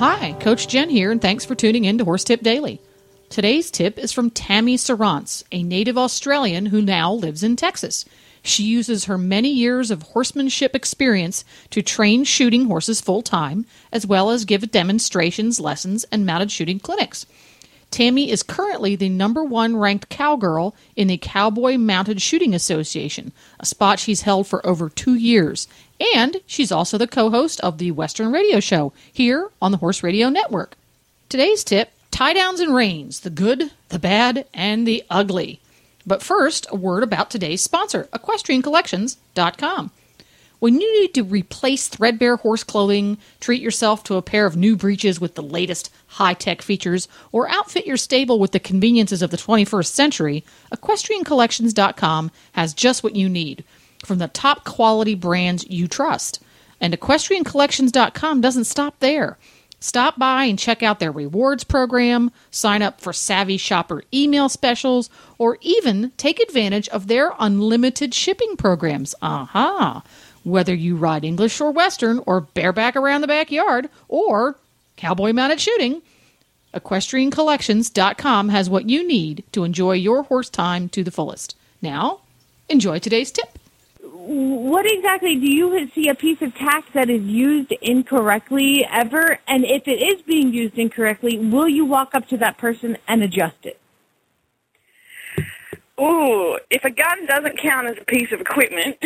[0.00, 2.80] Hi, Coach Jen here, and thanks for tuning in to Horse Tip Daily.
[3.28, 8.06] Today's tip is from Tammy Sronce, a native Australian who now lives in Texas.
[8.42, 14.06] She uses her many years of horsemanship experience to train shooting horses full time, as
[14.06, 17.26] well as give demonstrations, lessons, and mounted shooting clinics.
[17.90, 23.66] Tammy is currently the number one ranked cowgirl in the Cowboy Mounted Shooting Association, a
[23.66, 25.66] spot she's held for over two years.
[26.14, 30.02] And she's also the co host of the Western Radio Show here on the Horse
[30.02, 30.76] Radio Network.
[31.28, 35.60] Today's tip tie downs and reins the good, the bad, and the ugly.
[36.06, 39.90] But first, a word about today's sponsor, EquestrianCollections.com.
[40.60, 44.76] When you need to replace threadbare horse clothing, treat yourself to a pair of new
[44.76, 49.30] breeches with the latest high tech features, or outfit your stable with the conveniences of
[49.30, 53.64] the 21st century, EquestrianCollections.com has just what you need
[54.04, 56.42] from the top quality brands you trust.
[56.78, 59.38] And EquestrianCollections.com doesn't stop there.
[59.82, 65.08] Stop by and check out their rewards program, sign up for Savvy Shopper email specials,
[65.38, 69.14] or even take advantage of their unlimited shipping programs.
[69.22, 70.02] Aha!
[70.44, 74.56] Whether you ride English or Western, or bareback around the backyard, or
[74.96, 76.02] cowboy mounted shooting,
[76.74, 81.56] EquestrianCollections.com has what you need to enjoy your horse time to the fullest.
[81.82, 82.20] Now,
[82.68, 83.58] enjoy today's tip.
[84.02, 89.38] What exactly do you see a piece of tack that is used incorrectly ever?
[89.48, 93.22] And if it is being used incorrectly, will you walk up to that person and
[93.22, 93.80] adjust it?
[96.00, 98.96] Ooh, if a gun doesn't count as a piece of equipment,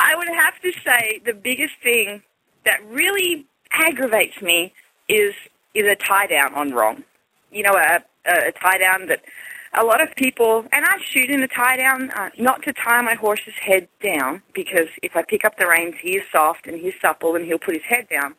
[0.00, 2.22] I would have to say the biggest thing
[2.64, 4.72] that really aggravates me
[5.08, 5.34] is
[5.74, 7.04] is a tie down on wrong.
[7.50, 9.22] You know, a, a tie down that
[9.74, 13.00] a lot of people, and I shoot in a tie down, uh, not to tie
[13.00, 16.78] my horse's head down, because if I pick up the reins, he is soft and
[16.78, 18.34] he's supple and he'll put his head down.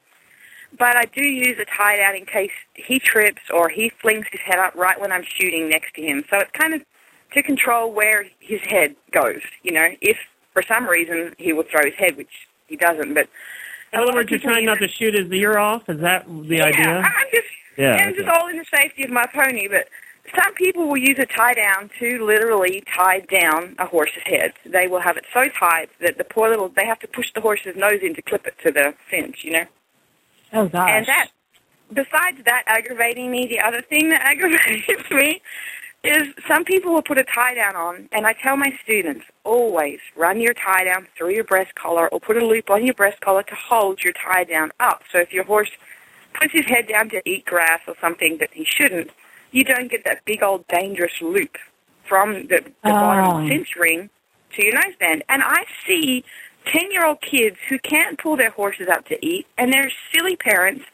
[0.78, 4.42] But I do use a tie down in case he trips or he flings his
[4.42, 6.24] head up right when I'm shooting next to him.
[6.30, 6.82] So it's kind of
[7.34, 9.42] to control where his head goes.
[9.64, 10.18] You know, if
[10.54, 13.14] for some reason he will throw his head, which he doesn't.
[13.14, 13.30] But
[13.92, 15.88] in other words, you're trying not to shoot his ear off.
[15.88, 16.98] Is that the yeah, idea?
[17.06, 17.48] I'm just
[17.78, 18.18] Yeah, I'm okay.
[18.18, 19.68] just all in the safety of my pony.
[19.68, 19.88] But
[20.36, 24.54] some people will use a tie down to literally tie down a horse's head.
[24.66, 27.42] They will have it so tight that the poor little they have to push the
[27.42, 29.44] horse's nose in to clip it to the fence.
[29.44, 29.66] You know.
[30.54, 30.90] Oh gosh.
[30.92, 31.30] And that,
[31.92, 35.42] besides that aggravating me, the other thing that aggravates me
[36.04, 40.00] is some people will put a tie down on, and I tell my students always
[40.18, 43.22] run your tie down through your breast collar or put a loop on your breast
[43.22, 45.04] collar to hold your tie down up.
[45.12, 45.72] So if your horse
[46.34, 49.12] puts his head down to eat grass or something that he shouldn't,
[49.52, 51.58] you don't get that big old dangerous loop
[52.08, 53.42] from the, the bottom Oh.
[53.42, 54.10] the cinch ring
[54.56, 55.22] to your noseband.
[55.30, 56.26] And I see
[56.66, 60.36] 10 year old kids who can't pull their horses up to eat, and their silly
[60.36, 60.86] parents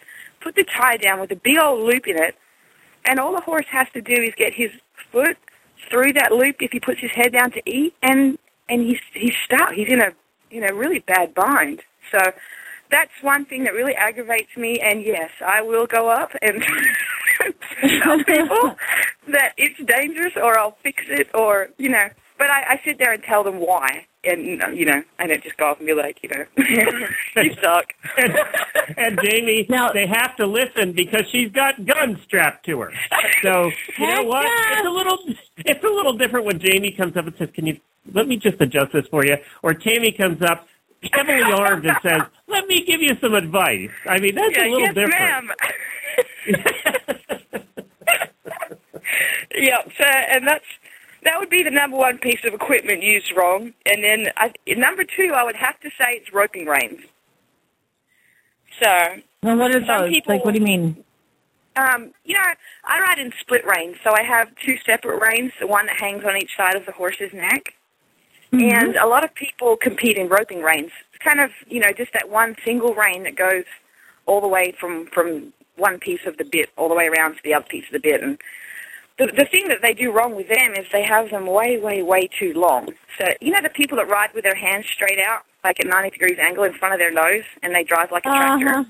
[0.41, 2.35] put the tie down with a big old loop in it,
[3.05, 4.71] and all the horse has to do is get his
[5.11, 5.37] foot
[5.89, 8.37] through that loop if he puts his head down to eat, and
[8.67, 9.73] and he's he's stuck.
[9.73, 10.11] He's in a
[10.51, 11.81] in a really bad bind.
[12.11, 12.19] So
[12.91, 14.79] that's one thing that really aggravates me.
[14.79, 16.63] And yes, I will go up and
[18.03, 18.75] tell people
[19.27, 22.09] that it's dangerous, or I'll fix it, or you know.
[22.37, 25.57] But I, I sit there and tell them why, and you know, I don't just
[25.57, 26.45] go off and be like, you know,
[27.41, 27.93] you suck.
[28.17, 28.35] and,
[28.97, 32.91] and Jamie, Now- they have to listen because she's got guns strapped to her.
[33.43, 34.43] So you know what?
[34.45, 34.79] yeah.
[34.79, 35.17] It's a little,
[35.57, 37.79] it's a little different when Jamie comes up and says, "Can you
[38.13, 40.67] let me just adjust this for you?" Or Tammy comes up,
[41.13, 44.69] heavily armed, and says, "Let me give you some advice." I mean, that's yeah, a
[44.69, 45.19] little yes, different.
[45.19, 45.51] ma'am.
[49.55, 50.65] yeah, so and that's
[51.23, 55.03] that would be the number one piece of equipment used wrong, and then I, number
[55.03, 57.01] two, I would have to say it's roping reins.
[58.81, 60.09] So, Well, what are those?
[60.09, 61.03] people- like, what do you mean?
[61.75, 62.43] um, you know,
[62.83, 66.25] I ride in split reins, so I have two separate reins, the one that hangs
[66.25, 67.73] on each side of the horse's neck.
[68.51, 70.91] And a lot of people compete in roping reins.
[71.13, 73.63] It's kind of, you know, just that one single rein that goes
[74.25, 77.43] all the way from, from one piece of the bit all the way around to
[77.43, 78.23] the other piece of the bit.
[78.23, 78.39] And
[79.19, 82.01] the, the thing that they do wrong with them is they have them way, way,
[82.01, 82.89] way too long.
[83.19, 86.09] So, you know the people that ride with their hands straight out, like at 90
[86.11, 88.69] degrees angle in front of their nose, and they drive like a tractor?
[88.79, 88.85] Uh-huh.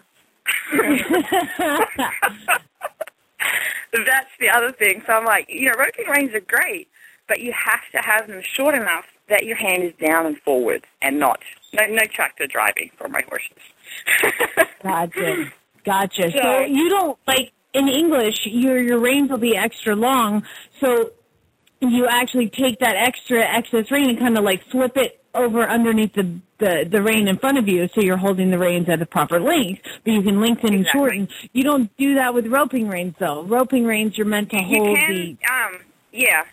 [3.91, 5.01] That's the other thing.
[5.05, 6.87] So I'm like, you know, roping reins are great,
[7.27, 10.85] but you have to have them short enough that your hand is down and forward
[11.01, 11.39] and not
[11.73, 13.51] no no tractor driving for my horses.
[14.83, 15.51] Gotcha.
[15.85, 16.31] Gotcha.
[16.31, 20.43] So- So you don't like in English, your your reins will be extra long.
[20.79, 21.11] So
[21.81, 26.13] you actually take that extra excess rein and kind of like flip it over underneath
[26.13, 29.05] the, the the rein in front of you, so you're holding the reins at the
[29.05, 29.81] proper length.
[30.03, 31.27] But you can lengthen and shorten.
[31.53, 33.43] You don't do that with roping reins, though.
[33.43, 35.37] Roping reins, you're meant to you hold can, the.
[35.51, 35.81] um,
[36.11, 36.43] yeah,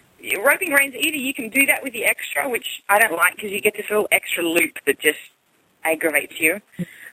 [0.45, 0.95] roping reins.
[0.95, 3.75] Either you can do that with the extra, which I don't like because you get
[3.77, 5.19] this little extra loop that just
[5.85, 6.61] aggravates you,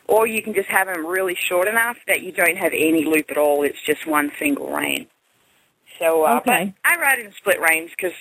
[0.08, 3.32] or you can just have them really short enough that you don't have any loop
[3.32, 3.64] at all.
[3.64, 5.08] It's just one single rein.
[6.00, 6.74] So, uh, Okay.
[6.84, 8.14] but I ride in split reins because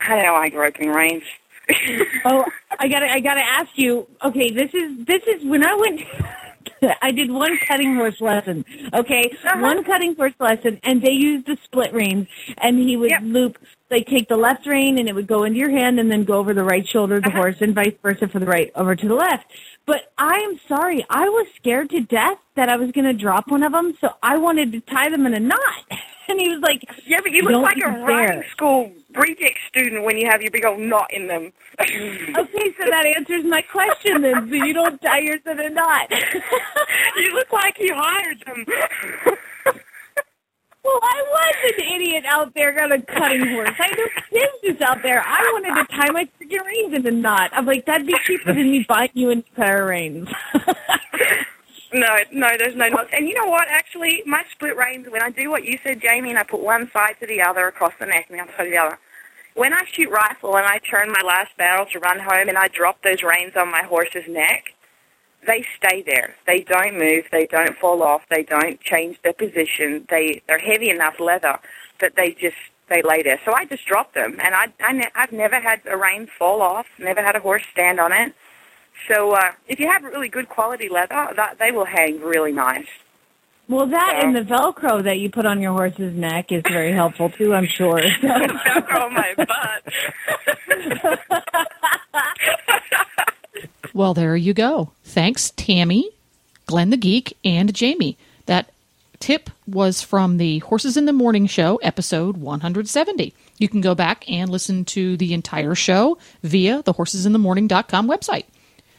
[0.00, 1.24] I don't like roping reins.
[2.24, 2.44] Oh,
[2.78, 4.06] I gotta, I gotta ask you.
[4.24, 6.00] Okay, this is this is when I went.
[7.02, 8.64] I did one cutting horse lesson.
[8.92, 9.60] Okay, Uh-huh.
[9.60, 12.26] one cutting horse lesson, and they used the split reins,
[12.58, 13.20] and he would Yep.
[13.22, 13.58] loop.
[13.88, 16.34] They take the left rein, and it would go into your hand, and then go
[16.38, 17.38] over the right shoulder of the Uh-huh.
[17.38, 19.46] horse, and vice versa for the right over to the left.
[19.86, 23.48] But I am sorry, I was scared to death that I was going to drop
[23.48, 25.60] one of them, so I wanted to tie them in a knot.
[26.28, 30.18] And he was like, Yeah, but you look like a riding school reject student when
[30.18, 31.52] you have your big old knot in them.
[31.78, 34.48] Okay, so that answers my question then.
[34.48, 36.10] So you don't tie yours in a knot.
[37.16, 38.64] you look like you hired them.
[40.82, 43.70] well, I was an idiot out there on a cutting horse.
[43.78, 45.22] I know kids is out there.
[45.24, 47.50] I wanted to tie my freaking reins in a knot.
[47.52, 50.28] I'm like, that'd be cheaper than me buying you a pair of reins.
[51.92, 53.10] no, no, there's no knots.
[53.12, 53.68] And you know what?
[53.68, 56.90] Actually, my split reins, when I do what you said, Jamie, and I put one
[56.92, 58.98] side to the other across the neck and the other side to the other,
[59.54, 62.68] when I shoot rifle and I turn my last barrel to run home and I
[62.68, 64.74] drop those reins on my horse's neck,
[65.46, 66.34] they stay there.
[66.46, 67.24] They don't move.
[67.30, 68.22] They don't fall off.
[68.28, 70.04] They don't change their position.
[70.10, 71.58] They they're heavy enough leather
[72.00, 72.56] that they just
[72.88, 73.40] they lay there.
[73.44, 76.62] So I just drop them, and I, I ne- I've never had a rein fall
[76.62, 76.86] off.
[76.98, 78.32] Never had a horse stand on it.
[79.08, 82.86] So uh, if you have really good quality leather, that they will hang really nice.
[83.68, 84.26] well, that Yeah.
[84.26, 87.66] and the Velcro that you put on your horse's neck is very helpful too, I'm
[87.66, 88.00] sure.
[88.20, 88.28] So.
[88.28, 89.82] Velcro on my butt.
[93.94, 94.90] Well, there you go.
[95.04, 96.10] Thanks, Tammy,
[96.66, 98.18] Glenn the Geek, and Jamie.
[98.44, 98.68] That
[99.20, 103.34] tip was from the Horses in the Morning Show, episode 170.
[103.58, 108.44] You can go back and listen to the entire show via the horsesinthemorning.com website.